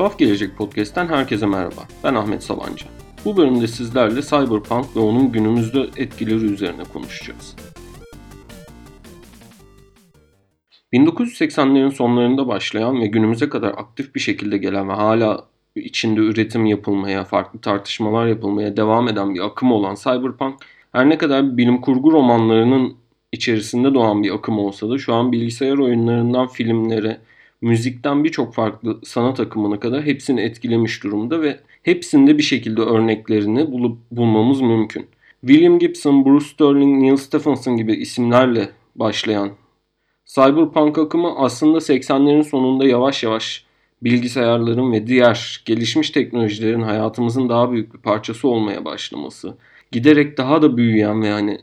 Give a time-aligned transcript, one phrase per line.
[0.00, 1.88] Tuhaf Gelecek Podcast'ten herkese merhaba.
[2.04, 2.86] Ben Ahmet Sabancı.
[3.24, 7.56] Bu bölümde sizlerle Cyberpunk ve onun günümüzde etkileri üzerine konuşacağız.
[10.92, 15.44] 1980'lerin sonlarında başlayan ve günümüze kadar aktif bir şekilde gelen ve hala
[15.76, 20.54] içinde üretim yapılmaya, farklı tartışmalar yapılmaya devam eden bir akım olan Cyberpunk
[20.92, 22.96] her ne kadar bilim kurgu romanlarının
[23.32, 27.20] içerisinde doğan bir akım olsa da şu an bilgisayar oyunlarından filmlere,
[27.62, 33.98] müzikten birçok farklı sanat akımına kadar hepsini etkilemiş durumda ve hepsinde bir şekilde örneklerini bulup
[34.10, 35.06] bulmamız mümkün.
[35.40, 39.50] William Gibson, Bruce Sterling, Neil Stephenson gibi isimlerle başlayan
[40.24, 43.64] Cyberpunk akımı aslında 80'lerin sonunda yavaş yavaş
[44.02, 49.56] bilgisayarların ve diğer gelişmiş teknolojilerin hayatımızın daha büyük bir parçası olmaya başlaması,
[49.92, 51.58] giderek daha da büyüyen ve yani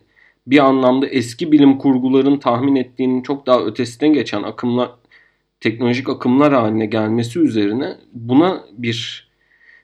[0.47, 4.89] bir anlamda eski bilim kurguların tahmin ettiğinin çok daha ötesine geçen akımlar
[5.59, 9.27] teknolojik akımlar haline gelmesi üzerine buna bir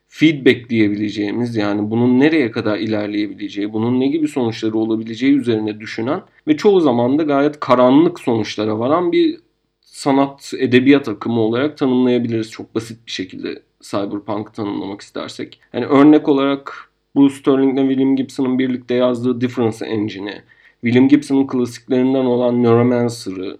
[0.07, 6.57] feedback diyebileceğimiz yani bunun nereye kadar ilerleyebileceği, bunun ne gibi sonuçları olabileceği üzerine düşünen ve
[6.57, 9.39] çoğu zaman da gayet karanlık sonuçlara varan bir
[9.81, 15.59] sanat, edebiyat akımı olarak tanımlayabiliriz çok basit bir şekilde Cyberpunk tanımlamak istersek.
[15.73, 20.41] Yani örnek olarak Bruce Sterling ile William Gibson'ın birlikte yazdığı Difference Engine'i,
[20.81, 23.57] William Gibson'ın klasiklerinden olan Neuromancer'ı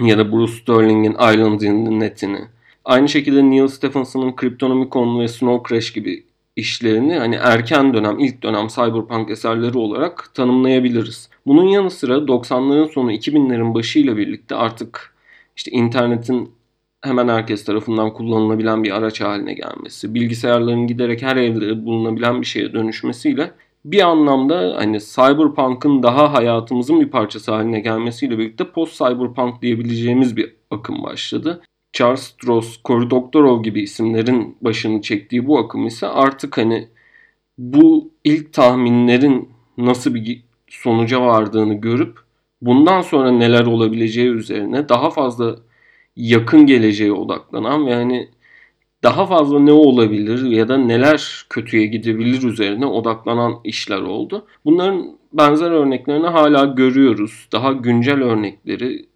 [0.00, 1.60] ya da Bruce Sterling'in Island
[2.00, 2.40] Net'ini,
[2.84, 6.24] aynı şekilde Neil Stephenson'ın Cryptonomicon ve Snow Crash gibi
[6.56, 11.28] işlerini hani erken dönem, ilk dönem cyberpunk eserleri olarak tanımlayabiliriz.
[11.46, 15.14] Bunun yanı sıra 90'ların sonu 2000'lerin başıyla birlikte artık
[15.56, 16.50] işte internetin
[17.02, 22.72] hemen herkes tarafından kullanılabilen bir araç haline gelmesi, bilgisayarların giderek her evde bulunabilen bir şeye
[22.72, 23.50] dönüşmesiyle
[23.84, 30.54] bir anlamda hani cyberpunk'ın daha hayatımızın bir parçası haline gelmesiyle birlikte post cyberpunk diyebileceğimiz bir
[30.70, 31.62] akım başladı.
[31.92, 36.88] Charles Stross, Cory Doctorow gibi isimlerin başını çektiği bu akım ise artık hani
[37.58, 39.48] bu ilk tahminlerin
[39.78, 42.18] nasıl bir sonuca vardığını görüp
[42.62, 45.56] bundan sonra neler olabileceği üzerine daha fazla
[46.16, 48.28] yakın geleceğe odaklanan ve hani
[49.02, 54.46] daha fazla ne olabilir ya da neler kötüye gidebilir üzerine odaklanan işler oldu.
[54.64, 57.48] Bunların benzer örneklerini hala görüyoruz.
[57.52, 59.06] Daha güncel örnekleri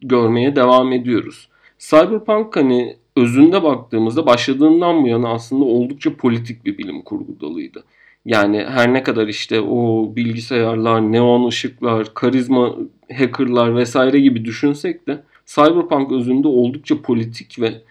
[0.00, 1.48] görmeye devam ediyoruz.
[1.78, 7.84] Cyberpunk hani özünde baktığımızda başladığından bu yana aslında oldukça politik bir bilim kurgu dalıydı.
[8.24, 12.76] Yani her ne kadar işte o bilgisayarlar, neon ışıklar, karizma
[13.18, 17.82] hackerlar vesaire gibi düşünsek de Cyberpunk özünde oldukça politik ve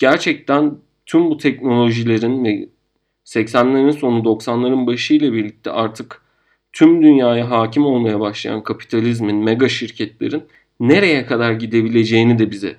[0.00, 2.68] gerçekten tüm bu teknolojilerin ve
[3.24, 6.22] 80'lerin sonu 90'ların başı ile birlikte artık
[6.72, 10.42] tüm dünyaya hakim olmaya başlayan kapitalizmin, mega şirketlerin
[10.80, 12.76] nereye kadar gidebileceğini de bize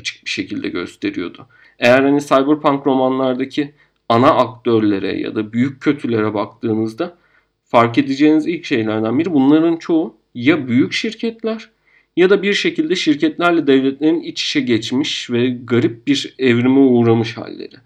[0.00, 1.46] açık bir şekilde gösteriyordu.
[1.78, 3.74] Eğer hani cyberpunk romanlardaki
[4.08, 7.16] ana aktörlere ya da büyük kötülere baktığınızda
[7.64, 11.70] fark edeceğiniz ilk şeylerden biri bunların çoğu ya büyük şirketler
[12.18, 17.76] ya da bir şekilde şirketlerle devletlerin iç içe geçmiş ve garip bir evrime uğramış halleri.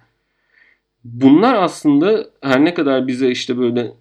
[1.05, 3.93] Bunlar aslında her ne kadar bize işte böyle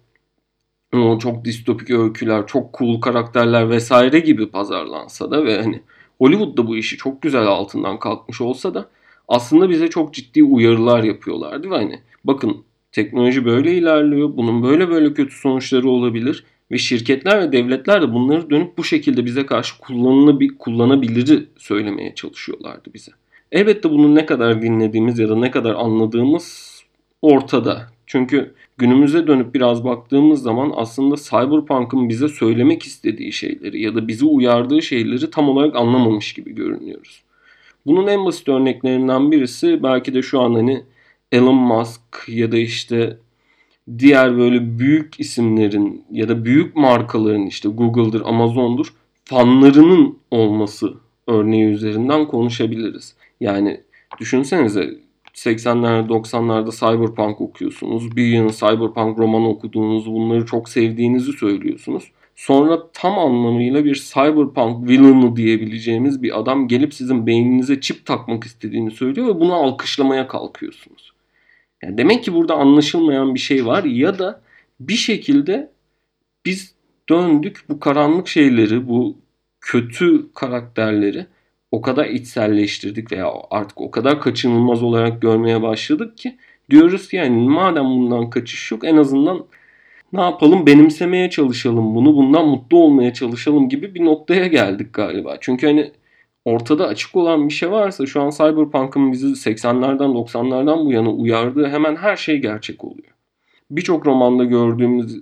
[1.20, 5.82] çok distopik öyküler, çok cool karakterler vesaire gibi pazarlansa da ve hani
[6.18, 8.88] Hollywood'da bu işi çok güzel altından kalkmış olsa da
[9.28, 15.14] aslında bize çok ciddi uyarılar yapıyorlardı ve hani bakın teknoloji böyle ilerliyor, bunun böyle böyle
[15.14, 19.74] kötü sonuçları olabilir ve şirketler ve devletler de bunları dönüp bu şekilde bize karşı
[20.58, 23.12] kullanabilir söylemeye çalışıyorlardı bize.
[23.52, 26.76] Elbette bunu ne kadar dinlediğimiz ya da ne kadar anladığımız
[27.22, 27.92] ortada.
[28.06, 34.24] Çünkü günümüze dönüp biraz baktığımız zaman aslında Cyberpunk'ın bize söylemek istediği şeyleri ya da bizi
[34.24, 37.22] uyardığı şeyleri tam olarak anlamamış gibi görünüyoruz.
[37.86, 40.82] Bunun en basit örneklerinden birisi belki de şu an hani
[41.32, 43.16] Elon Musk ya da işte
[43.98, 48.94] diğer böyle büyük isimlerin ya da büyük markaların işte Google'dır, Amazon'dur
[49.24, 50.94] fanlarının olması
[51.26, 53.14] örneği üzerinden konuşabiliriz.
[53.40, 53.80] Yani
[54.20, 54.94] düşünsenize
[55.34, 58.16] 80'lerde 90'larda Cyberpunk okuyorsunuz.
[58.16, 62.12] Bir yıl Cyberpunk romanı okuduğunuzu, bunları çok sevdiğinizi söylüyorsunuz.
[62.36, 68.90] Sonra tam anlamıyla bir Cyberpunk villain'ı diyebileceğimiz bir adam gelip sizin beyninize çip takmak istediğini
[68.90, 71.11] söylüyor ve bunu alkışlamaya kalkıyorsunuz.
[71.82, 74.40] Yani demek ki burada anlaşılmayan bir şey var ya da
[74.80, 75.70] bir şekilde
[76.44, 76.74] biz
[77.08, 79.18] döndük bu karanlık şeyleri, bu
[79.60, 81.26] kötü karakterleri
[81.72, 86.36] o kadar içselleştirdik veya artık o kadar kaçınılmaz olarak görmeye başladık ki
[86.70, 89.46] diyoruz ki yani madem bundan kaçış yok en azından
[90.12, 95.36] ne yapalım benimsemeye çalışalım bunu bundan mutlu olmaya çalışalım gibi bir noktaya geldik galiba.
[95.40, 95.92] Çünkü hani
[96.44, 101.68] ortada açık olan bir şey varsa şu an Cyberpunk'ın bizi 80'lerden 90'lardan bu yana uyardığı
[101.68, 103.12] hemen her şey gerçek oluyor.
[103.70, 105.20] Birçok romanda gördüğümüz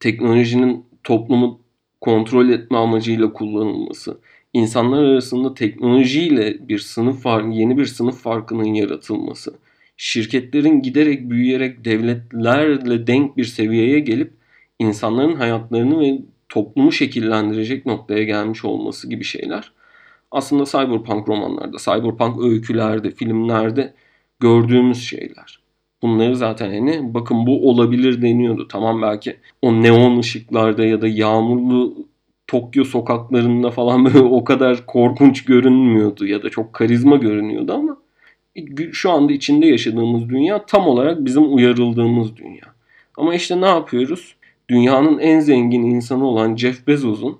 [0.00, 1.60] teknolojinin toplumu
[2.00, 4.18] kontrol etme amacıyla kullanılması,
[4.52, 9.54] insanlar arasında teknolojiyle bir sınıf farkı, yeni bir sınıf farkının yaratılması,
[9.96, 14.32] şirketlerin giderek büyüyerek devletlerle denk bir seviyeye gelip
[14.78, 16.18] insanların hayatlarını ve
[16.48, 19.72] toplumu şekillendirecek noktaya gelmiş olması gibi şeyler
[20.30, 23.94] aslında cyberpunk romanlarda, cyberpunk öykülerde, filmlerde
[24.40, 25.60] gördüğümüz şeyler.
[26.02, 28.68] Bunları zaten hani bakın bu olabilir deniyordu.
[28.68, 31.94] Tamam belki o neon ışıklarda ya da yağmurlu
[32.46, 37.96] Tokyo sokaklarında falan böyle o kadar korkunç görünmüyordu ya da çok karizma görünüyordu ama
[38.92, 42.64] şu anda içinde yaşadığımız dünya tam olarak bizim uyarıldığımız dünya.
[43.16, 44.34] Ama işte ne yapıyoruz?
[44.70, 47.38] Dünyanın en zengin insanı olan Jeff Bezos'un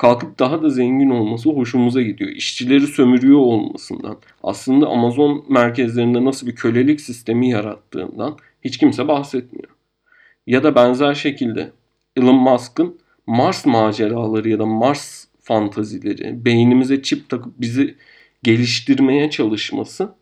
[0.00, 2.30] kalkıp daha da zengin olması hoşumuza gidiyor.
[2.30, 9.68] İşçileri sömürüyor olmasından, aslında Amazon merkezlerinde nasıl bir kölelik sistemi yarattığından hiç kimse bahsetmiyor.
[10.46, 11.72] Ya da benzer şekilde
[12.16, 17.94] Elon Musk'ın Mars maceraları ya da Mars fantazileri, beynimize çip takıp bizi
[18.42, 20.14] geliştirmeye çalışması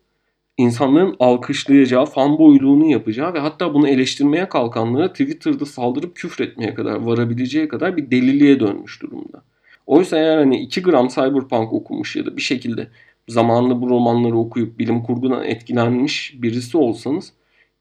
[0.56, 7.96] insanların alkışlayacağı, fanboyluğunu yapacağı ve hatta bunu eleştirmeye kalkanlara Twitter'da saldırıp küfretmeye kadar varabileceği kadar
[7.96, 9.47] bir deliliğe dönmüş durumda.
[9.88, 12.88] Oysa eğer hani 2 gram cyberpunk okumuş ya da bir şekilde
[13.29, 17.32] zamanında bu romanları okuyup bilim kurgudan etkilenmiş birisi olsanız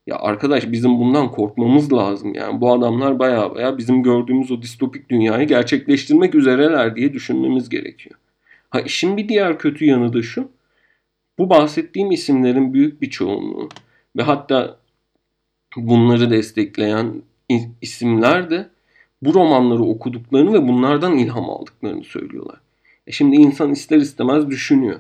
[0.08, 2.34] ya arkadaş bizim bundan korkmamız lazım.
[2.34, 8.20] Yani bu adamlar baya baya bizim gördüğümüz o distopik dünyayı gerçekleştirmek üzereler diye düşünmemiz gerekiyor.
[8.70, 10.50] Ha işin bir diğer kötü yanı da şu.
[11.40, 13.70] Bu bahsettiğim isimlerin büyük bir çoğunluğu
[14.18, 14.78] ve hatta
[15.78, 17.22] bunları destekleyen
[17.82, 18.70] isimler de
[19.22, 22.60] bu romanları okuduklarını ve bunlardan ilham aldıklarını söylüyorlar.
[23.08, 25.00] E şimdi insan ister istemez düşünüyor.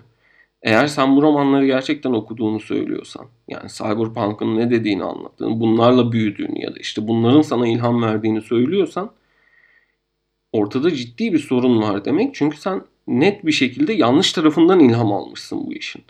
[0.61, 6.75] Eğer sen bu romanları gerçekten okuduğunu söylüyorsan, yani Cyberpunk'ın ne dediğini anlattığını, bunlarla büyüdüğünü ya
[6.75, 9.11] da işte bunların sana ilham verdiğini söylüyorsan
[10.51, 12.35] ortada ciddi bir sorun var demek.
[12.35, 16.01] Çünkü sen net bir şekilde yanlış tarafından ilham almışsın bu işin.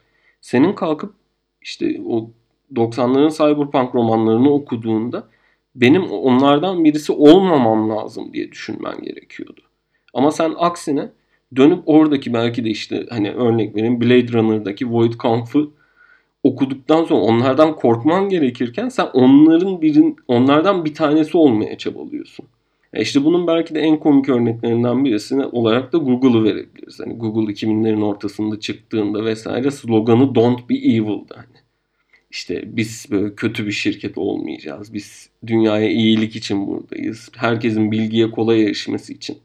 [0.41, 1.13] Senin kalkıp
[1.61, 2.29] işte o
[2.75, 5.27] 90'ların Cyberpunk romanlarını okuduğunda
[5.81, 9.61] benim onlardan birisi olmamam lazım diye düşünmen gerekiyordu.
[10.13, 11.09] Ama sen aksine
[11.55, 15.69] dönüp oradaki belki de işte hani örnek vereyim Blade Runner'daki Void Kampf'ı
[16.43, 22.45] okuduktan sonra onlardan korkman gerekirken sen onların birin onlardan bir tanesi olmaya çabalıyorsun.
[22.93, 26.99] E işte bunun belki de en komik örneklerinden birisini olarak da Google'ı verebiliriz.
[26.99, 31.33] Hani Google 2000'lerin ortasında çıktığında vesaire sloganı Don't be evil'dı.
[31.35, 31.57] Hani
[32.31, 34.93] işte biz böyle kötü bir şirket olmayacağız.
[34.93, 37.29] Biz dünyaya iyilik için buradayız.
[37.35, 39.37] Herkesin bilgiye kolay erişmesi için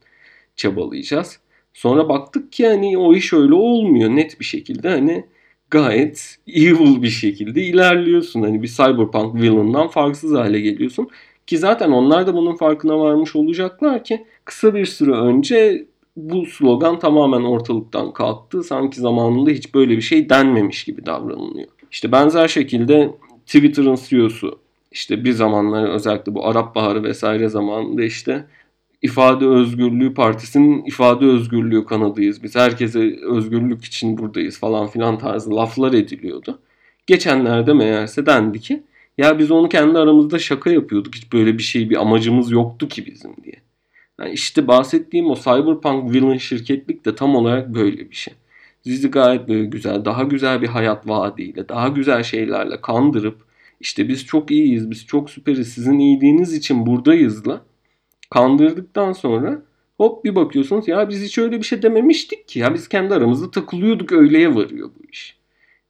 [0.57, 1.39] çabalayacağız.
[1.75, 5.25] Sonra baktık ki hani o iş öyle olmuyor net bir şekilde hani
[5.71, 8.43] gayet evil bir şekilde ilerliyorsun.
[8.43, 11.09] Hani bir cyberpunk villain'dan farksız hale geliyorsun.
[11.47, 16.99] Ki zaten onlar da bunun farkına varmış olacaklar ki kısa bir süre önce bu slogan
[16.99, 18.63] tamamen ortalıktan kalktı.
[18.63, 21.69] Sanki zamanında hiç böyle bir şey denmemiş gibi davranılıyor.
[21.91, 23.11] İşte benzer şekilde
[23.47, 24.59] Twitter'ın CEO'su
[24.93, 28.47] işte bir zamanlar özellikle bu Arap Baharı vesaire zamanında işte
[29.03, 32.43] ifade özgürlüğü partisinin ifade özgürlüğü kanadıyız.
[32.43, 36.59] Biz herkese özgürlük için buradayız falan filan tarzı laflar ediliyordu.
[37.07, 38.83] Geçenlerde meğerse dendi ki
[39.19, 41.15] ya biz onu kendi aramızda şaka yapıyorduk.
[41.15, 43.57] Hiç böyle bir şey bir amacımız yoktu ki bizim diye.
[44.21, 48.35] Yani işte bahsettiğim o Cyberpunk Villain şirketlik de tam olarak böyle bir şey.
[48.85, 53.52] Sizi gayet böyle güzel, daha güzel bir hayat vaadiyle, daha güzel şeylerle kandırıp
[53.83, 57.65] işte biz çok iyiyiz, biz çok süperiz, sizin iyiliğiniz için buradayızla
[58.31, 59.63] kandırdıktan sonra
[59.97, 62.59] hop bir bakıyorsunuz ya biz hiç öyle bir şey dememiştik ki.
[62.59, 65.37] Ya biz kendi aramızda takılıyorduk öyleye varıyor bu iş.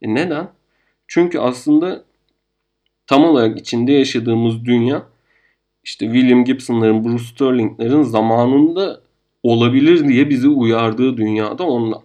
[0.03, 0.49] E neden?
[1.09, 2.05] Çünkü aslında
[3.07, 5.07] tam olarak içinde yaşadığımız dünya
[5.85, 9.01] işte William Gibson'ların, Bruce Sterling'lerin zamanında
[9.43, 12.03] olabilir diye bizi uyardığı dünyada ondan.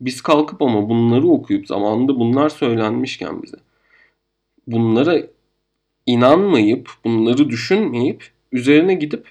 [0.00, 3.56] Biz kalkıp ama bunları okuyup zamanında bunlar söylenmişken bize
[4.72, 5.22] bunlara
[6.06, 9.26] inanmayıp, bunları düşünmeyip üzerine gidip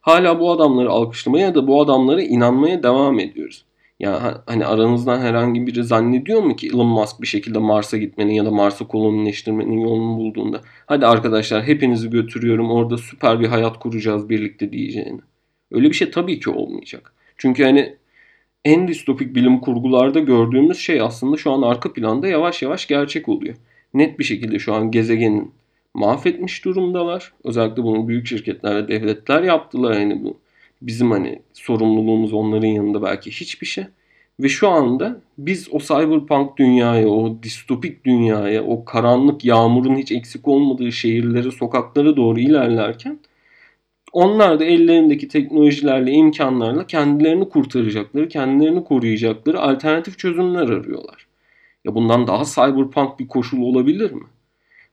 [0.00, 3.64] hala bu adamları alkışlamaya ya da bu adamlara inanmaya devam ediyoruz.
[4.00, 8.44] Yani hani aranızdan herhangi biri zannediyor mu ki Elon Musk bir şekilde Mars'a gitmenin ya
[8.44, 14.72] da Mars'ı kolonileştirmenin yolunu bulduğunda hadi arkadaşlar hepinizi götürüyorum orada süper bir hayat kuracağız birlikte
[14.72, 15.20] diyeceğini.
[15.72, 17.12] Öyle bir şey tabii ki olmayacak.
[17.38, 17.96] Çünkü hani
[18.64, 23.56] en distopik bilim kurgularda gördüğümüz şey aslında şu an arka planda yavaş yavaş gerçek oluyor.
[23.94, 25.52] Net bir şekilde şu an gezegenin
[25.94, 27.32] mahvetmiş durumdalar.
[27.44, 30.00] Özellikle bunu büyük şirketlerle devletler yaptılar.
[30.00, 30.36] Yani bu
[30.82, 33.84] bizim hani sorumluluğumuz onların yanında belki hiçbir şey.
[34.40, 40.48] Ve şu anda biz o cyberpunk dünyaya, o distopik dünyaya, o karanlık yağmurun hiç eksik
[40.48, 43.18] olmadığı şehirlere, sokaklara doğru ilerlerken
[44.12, 51.26] onlar da ellerindeki teknolojilerle, imkanlarla kendilerini kurtaracakları, kendilerini koruyacakları alternatif çözümler arıyorlar.
[51.84, 54.24] Ya bundan daha cyberpunk bir koşul olabilir mi?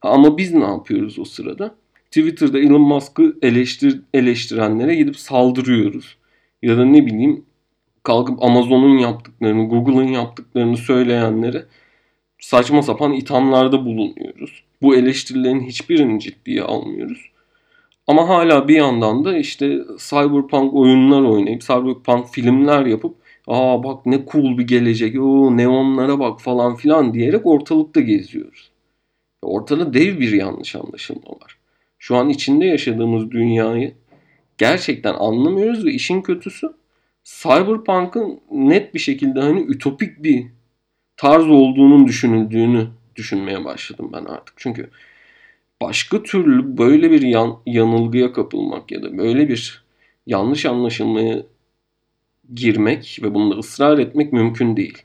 [0.01, 1.75] Ama biz ne yapıyoruz o sırada?
[2.05, 6.17] Twitter'da Elon Musk'ı eleştir, eleştirenlere gidip saldırıyoruz.
[6.61, 7.45] Ya da ne bileyim
[8.03, 11.65] kalkıp Amazon'un yaptıklarını, Google'ın yaptıklarını söyleyenlere
[12.39, 14.63] saçma sapan ithamlarda bulunuyoruz.
[14.81, 17.31] Bu eleştirilerin hiçbirini ciddiye almıyoruz.
[18.07, 19.79] Ama hala bir yandan da işte
[20.09, 23.15] cyberpunk oyunlar oynayıp, cyberpunk filmler yapıp
[23.47, 28.71] aa bak ne cool bir gelecek, o neonlara bak falan filan diyerek ortalıkta geziyoruz.
[29.41, 31.57] Ortada dev bir yanlış anlaşılma var.
[31.99, 33.93] Şu an içinde yaşadığımız dünyayı
[34.57, 36.73] gerçekten anlamıyoruz ve işin kötüsü
[37.23, 40.45] Cyberpunk'ın net bir şekilde hani ütopik bir
[41.17, 44.53] tarz olduğunun düşünüldüğünü düşünmeye başladım ben artık.
[44.57, 44.89] Çünkü
[45.81, 49.83] başka türlü böyle bir yan, yanılgıya kapılmak ya da böyle bir
[50.27, 51.43] yanlış anlaşılmaya
[52.55, 55.03] girmek ve bunda ısrar etmek mümkün değil.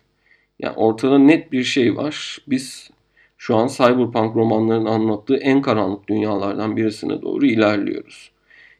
[0.58, 2.38] Yani ortada net bir şey var.
[2.48, 2.90] Biz
[3.38, 8.30] şu an cyberpunk romanlarının anlattığı en karanlık dünyalardan birisine doğru ilerliyoruz.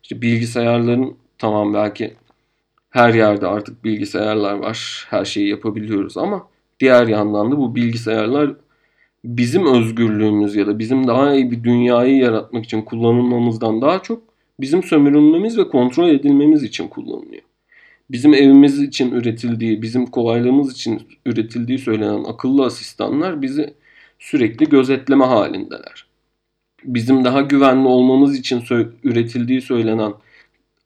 [0.02, 2.14] İşte bilgisayarların tamam belki
[2.90, 5.06] her yerde artık bilgisayarlar var.
[5.10, 6.48] Her şeyi yapabiliyoruz ama
[6.80, 8.54] diğer yandan da bu bilgisayarlar
[9.24, 14.22] bizim özgürlüğümüz ya da bizim daha iyi bir dünyayı yaratmak için kullanılmamızdan daha çok
[14.60, 17.42] bizim sömürülmemiz ve kontrol edilmemiz için kullanılıyor.
[18.10, 23.74] Bizim evimiz için üretildiği, bizim kolaylığımız için üretildiği söylenen akıllı asistanlar bizi
[24.18, 26.06] sürekli gözetleme halindeler.
[26.84, 28.62] Bizim daha güvenli olmamız için
[29.04, 30.12] üretildiği söylenen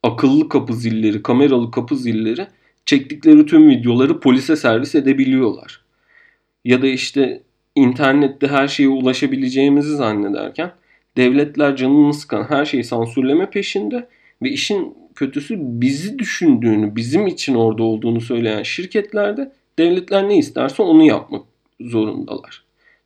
[0.03, 2.47] akıllı kapı zilleri, kameralı kapı zilleri
[2.85, 5.81] çektikleri tüm videoları polise servis edebiliyorlar.
[6.65, 7.43] Ya da işte
[7.75, 10.71] internette her şeye ulaşabileceğimizi zannederken
[11.17, 14.07] devletler canını sıkan her şeyi sansürleme peşinde
[14.41, 21.03] ve işin kötüsü bizi düşündüğünü, bizim için orada olduğunu söyleyen şirketlerde devletler ne isterse onu
[21.03, 21.43] yapmak
[21.81, 22.63] zorundalar.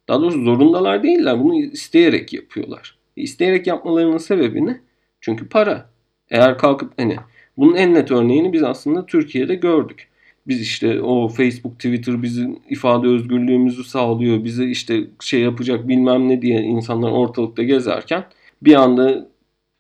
[0.08, 1.40] Daha doğrusu zorundalar değiller.
[1.40, 2.98] Bunu isteyerek yapıyorlar.
[3.16, 4.82] İsteyerek yapmalarının sebebi ne?
[5.22, 5.90] Çünkü para.
[6.30, 7.16] Eğer kalkıp hani
[7.58, 10.08] bunun en net örneğini biz aslında Türkiye'de gördük.
[10.48, 14.44] Biz işte o Facebook, Twitter bizim ifade özgürlüğümüzü sağlıyor.
[14.44, 18.24] Bize işte şey yapacak bilmem ne diye insanlar ortalıkta gezerken
[18.62, 19.28] bir anda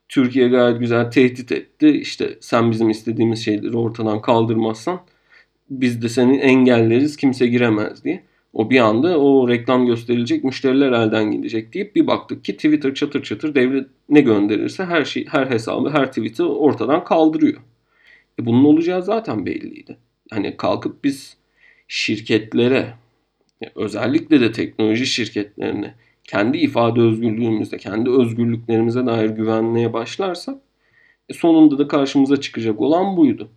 [0.09, 1.89] Türkiye gayet güzel tehdit etti.
[1.89, 5.01] İşte sen bizim istediğimiz şeyleri ortadan kaldırmazsan
[5.69, 8.23] biz de seni engelleriz kimse giremez diye.
[8.53, 13.23] O bir anda o reklam gösterilecek müşteriler elden gidecek deyip bir baktık ki Twitter çatır
[13.23, 17.61] çatır devlet ne gönderirse her şey her hesabı her tweet'i ortadan kaldırıyor.
[18.39, 19.97] E bunun olacağı zaten belliydi.
[20.31, 21.37] Hani kalkıp biz
[21.87, 22.93] şirketlere
[23.75, 25.95] özellikle de teknoloji şirketlerine
[26.27, 30.55] kendi ifade özgürlüğümüzde, kendi özgürlüklerimize dair güvenmeye başlarsak
[31.29, 33.49] e sonunda da karşımıza çıkacak olan buydu.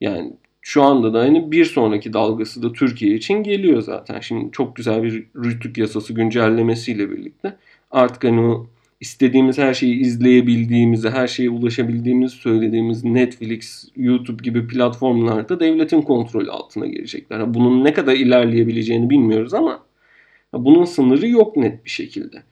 [0.00, 4.20] Yani şu anda da hani bir sonraki dalgası da Türkiye için geliyor zaten.
[4.20, 7.56] Şimdi çok güzel bir rütük yasası güncellemesiyle birlikte
[7.90, 8.66] artık hani o
[9.00, 16.86] istediğimiz her şeyi izleyebildiğimizi, her şeye ulaşabildiğimizi söylediğimiz Netflix, YouTube gibi platformlarda devletin kontrolü altına
[16.86, 17.54] gelecekler.
[17.54, 19.82] Bunun ne kadar ilerleyebileceğini bilmiyoruz ama
[20.58, 22.42] bunun sınırı yok net bir şekilde.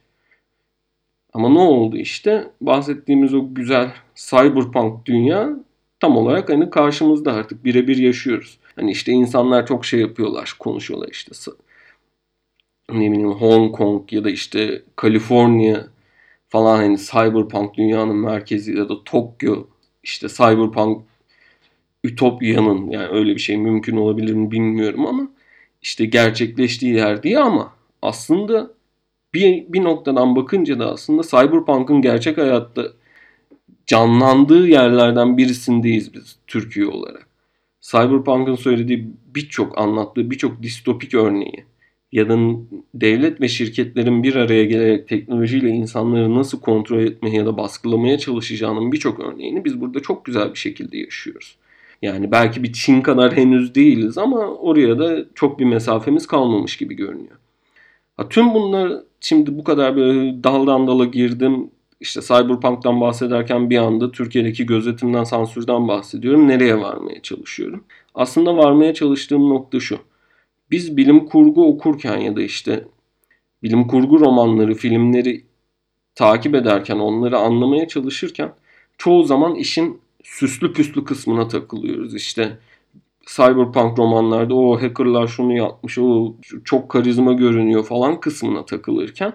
[1.32, 2.50] Ama ne oldu işte?
[2.60, 5.50] Bahsettiğimiz o güzel cyberpunk dünya
[6.00, 8.58] tam olarak hani karşımızda artık birebir yaşıyoruz.
[8.76, 11.34] Hani işte insanlar çok şey yapıyorlar, konuşuyorlar işte
[12.90, 15.86] ne bileyim Hong Kong ya da işte Kaliforniya
[16.48, 19.66] falan hani cyberpunk dünyanın merkezi ya da Tokyo
[20.02, 21.02] işte cyberpunk
[22.04, 25.28] ütopyanın yani öyle bir şey mümkün olabilir mi bilmiyorum ama
[25.82, 28.70] işte gerçekleştiği yer diye ama aslında
[29.34, 32.92] bir, bir noktadan bakınca da aslında cyberpunk'ın gerçek hayatta
[33.86, 37.26] canlandığı yerlerden birisindeyiz biz Türkiye olarak.
[37.80, 41.64] Cyberpunk'ın söylediği birçok anlattığı birçok distopik örneği
[42.12, 42.38] ya da
[42.94, 48.92] devlet ve şirketlerin bir araya gelerek teknolojiyle insanları nasıl kontrol etmeye ya da baskılamaya çalışacağının
[48.92, 51.56] birçok örneğini biz burada çok güzel bir şekilde yaşıyoruz.
[52.02, 56.94] Yani belki bir Çin kadar henüz değiliz ama oraya da çok bir mesafemiz kalmamış gibi
[56.94, 57.36] görünüyor.
[58.22, 61.70] Ha, tüm bunlar şimdi bu kadar böyle daldan dala girdim.
[62.00, 66.48] İşte Cyberpunk'tan bahsederken bir anda Türkiye'deki gözetimden, sansürden bahsediyorum.
[66.48, 67.84] Nereye varmaya çalışıyorum?
[68.14, 69.98] Aslında varmaya çalıştığım nokta şu
[70.70, 72.84] biz bilim kurgu okurken ya da işte
[73.62, 75.44] bilim kurgu romanları, filmleri
[76.14, 78.52] takip ederken, onları anlamaya çalışırken
[78.98, 82.14] çoğu zaman işin süslü püslü kısmına takılıyoruz.
[82.14, 82.58] İşte
[83.26, 89.32] cyberpunk romanlarda o hackerlar şunu yapmış, o çok karizma görünüyor falan kısmına takılırken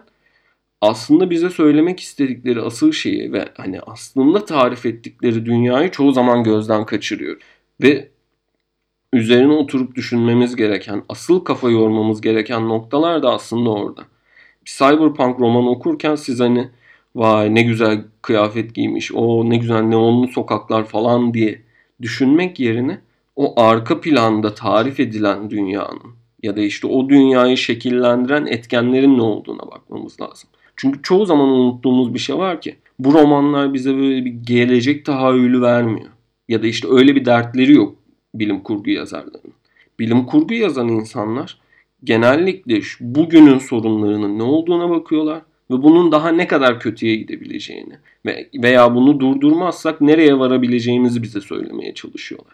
[0.82, 6.86] aslında bize söylemek istedikleri asıl şeyi ve hani aslında tarif ettikleri dünyayı çoğu zaman gözden
[6.86, 7.38] kaçırıyor.
[7.82, 8.10] Ve
[9.13, 14.01] üzerine oturup düşünmemiz gereken, asıl kafa yormamız gereken noktalar da aslında orada.
[14.65, 16.70] Bir cyberpunk romanı okurken siz hani
[17.15, 21.62] vay ne güzel kıyafet giymiş, o ne güzel neonlu sokaklar falan diye
[22.01, 23.01] düşünmek yerine
[23.38, 29.72] o arka planda tarif edilen dünyanın ya da işte o dünyayı şekillendiren etkenlerin ne olduğuna
[29.72, 30.50] bakmamız lazım.
[30.75, 35.62] Çünkü çoğu zaman unuttuğumuz bir şey var ki bu romanlar bize böyle bir gelecek tahayyülü
[35.62, 36.10] vermiyor.
[36.48, 37.96] Ya da işte öyle bir dertleri yok
[38.36, 39.53] bilim kurgu yazarlarının.
[40.00, 41.58] Bilim kurgu yazan insanlar
[42.03, 45.41] genellikle bugünün sorunlarının ne olduğuna bakıyorlar
[45.72, 47.94] ve bunun daha ne kadar kötüye gidebileceğini
[48.56, 52.53] veya bunu durdurmazsak nereye varabileceğimizi bize söylemeye çalışıyorlar.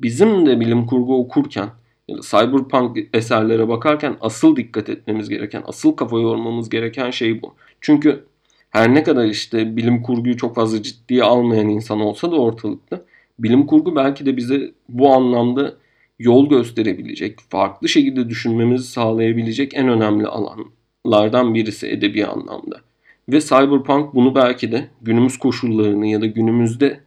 [0.00, 1.70] Bizim de bilim kurgu okurken
[2.08, 7.54] ya da cyberpunk eserlere bakarken asıl dikkat etmemiz gereken, asıl kafa yormamız gereken şey bu.
[7.80, 8.24] Çünkü
[8.70, 13.02] her ne kadar işte bilim kurguyu çok fazla ciddiye almayan insan olsa da ortalıkta
[13.38, 15.74] bilim kurgu belki de bize bu anlamda
[16.18, 22.80] yol gösterebilecek, farklı şekilde düşünmemizi sağlayabilecek en önemli alanlardan birisi edebi anlamda.
[23.28, 27.00] Ve Cyberpunk bunu belki de günümüz koşullarını ya da günümüzde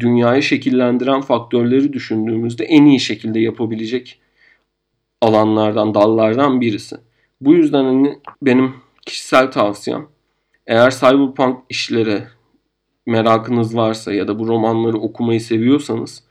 [0.00, 4.20] dünyayı şekillendiren faktörleri düşündüğümüzde en iyi şekilde yapabilecek
[5.20, 6.96] alanlardan, dallardan birisi.
[7.40, 8.74] Bu yüzden hani benim
[9.06, 10.06] kişisel tavsiyem
[10.66, 12.28] eğer cyberpunk işlere
[13.06, 16.24] merakınız varsa ya da bu romanları okumayı seviyorsanız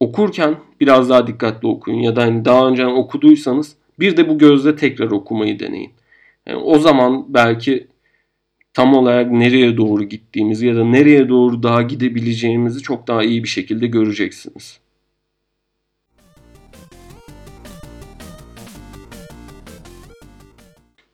[0.00, 4.76] okurken biraz daha dikkatli okuyun ya da hani daha önce okuduysanız bir de bu gözle
[4.76, 5.92] tekrar okumayı deneyin.
[6.46, 7.86] Yani o zaman belki
[8.76, 13.48] tam olarak nereye doğru gittiğimizi ya da nereye doğru daha gidebileceğimizi çok daha iyi bir
[13.48, 14.80] şekilde göreceksiniz.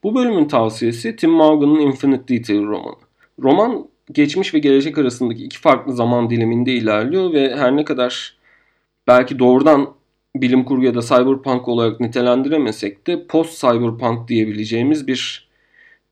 [0.02, 2.96] Bu bölümün tavsiyesi Tim Morgan'ın Infinite Detail romanı.
[3.42, 8.36] Roman geçmiş ve gelecek arasındaki iki farklı zaman diliminde ilerliyor ve her ne kadar
[9.06, 9.94] belki doğrudan
[10.36, 15.51] bilim kurgu ya da cyberpunk olarak nitelendiremesek de post cyberpunk diyebileceğimiz bir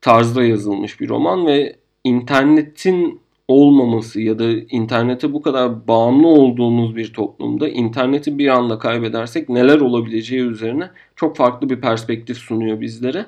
[0.01, 7.13] tarzda yazılmış bir roman ve internetin olmaması ya da internete bu kadar bağımlı olduğumuz bir
[7.13, 13.25] toplumda interneti bir anda kaybedersek neler olabileceği üzerine çok farklı bir perspektif sunuyor bizlere.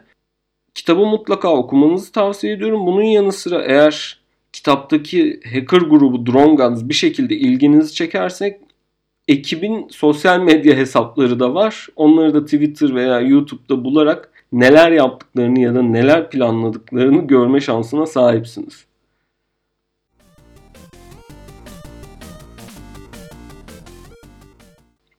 [0.73, 2.85] Kitabı mutlaka okumanızı tavsiye ediyorum.
[2.85, 4.19] Bunun yanı sıra eğer
[4.53, 8.59] kitaptaki hacker grubu Drone Guns bir şekilde ilginizi çekersek
[9.27, 11.87] ekibin sosyal medya hesapları da var.
[11.95, 18.85] Onları da Twitter veya YouTube'da bularak neler yaptıklarını ya da neler planladıklarını görme şansına sahipsiniz.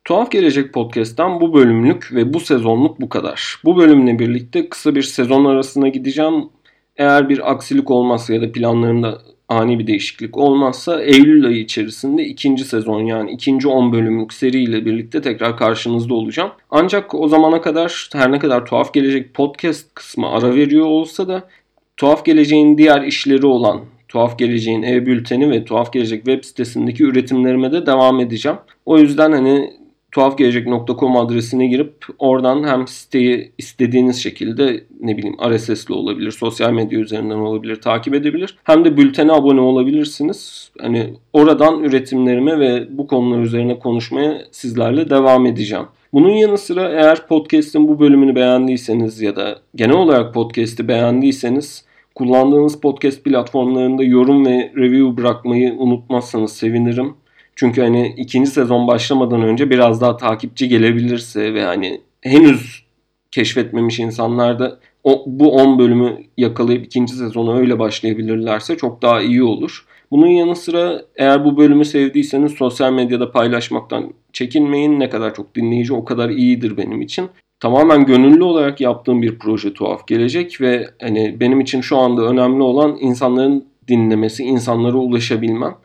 [0.03, 3.61] Tuhaf Gelecek Podcast'tan bu bölümlük ve bu sezonluk bu kadar.
[3.65, 6.49] Bu bölümle birlikte kısa bir sezon arasına gideceğim.
[6.97, 12.65] Eğer bir aksilik olmazsa ya da planlarımda ani bir değişiklik olmazsa Eylül ayı içerisinde ikinci
[12.65, 16.51] sezon yani ikinci 10 bölümlük seriyle birlikte tekrar karşınızda olacağım.
[16.71, 21.49] Ancak o zamana kadar her ne kadar Tuhaf Gelecek podcast kısmı ara veriyor olsa da
[21.97, 27.85] Tuhaf Geleceğin diğer işleri olan Tuhaf Geleceğin e-bülteni ve Tuhaf Gelecek web sitesindeki üretimlerime de
[27.85, 28.57] devam edeceğim.
[28.85, 29.73] O yüzden hani
[30.15, 37.35] tuhafgelecek.com adresine girip oradan hem siteyi istediğiniz şekilde ne bileyim RSS'li olabilir, sosyal medya üzerinden
[37.35, 38.57] olabilir, takip edebilir.
[38.63, 40.71] Hem de bültene abone olabilirsiniz.
[40.81, 45.85] Hani oradan üretimlerime ve bu konular üzerine konuşmaya sizlerle devam edeceğim.
[46.13, 52.79] Bunun yanı sıra eğer podcast'in bu bölümünü beğendiyseniz ya da genel olarak podcast'i beğendiyseniz kullandığınız
[52.79, 57.13] podcast platformlarında yorum ve review bırakmayı unutmazsanız sevinirim.
[57.55, 62.85] Çünkü hani ikinci sezon başlamadan önce biraz daha takipçi gelebilirse ve hani henüz
[63.31, 69.43] keşfetmemiş insanlar da o, bu 10 bölümü yakalayıp ikinci sezonu öyle başlayabilirlerse çok daha iyi
[69.43, 69.85] olur.
[70.11, 74.99] Bunun yanı sıra eğer bu bölümü sevdiyseniz sosyal medyada paylaşmaktan çekinmeyin.
[74.99, 77.29] Ne kadar çok dinleyici o kadar iyidir benim için.
[77.59, 82.63] Tamamen gönüllü olarak yaptığım bir proje tuhaf gelecek ve hani benim için şu anda önemli
[82.63, 85.75] olan insanların dinlemesi, insanlara ulaşabilmem.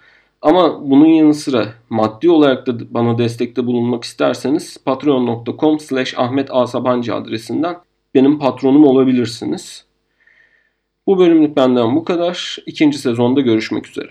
[0.42, 7.14] Ama bunun yanı sıra maddi olarak da bana destekte bulunmak isterseniz patreon.com slash Ahmet Asabancı
[7.14, 7.76] adresinden
[8.14, 9.84] benim patronum olabilirsiniz.
[11.06, 12.56] Bu bölümlük benden bu kadar.
[12.66, 14.10] İkinci sezonda görüşmek üzere.